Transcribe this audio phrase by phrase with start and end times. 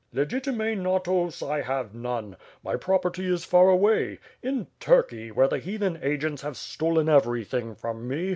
[0.15, 2.35] Legitime natos, I have none.
[2.63, 8.07] My property is far away; in Turkey, where the heathen agents have stolen everything from
[8.07, 8.29] me.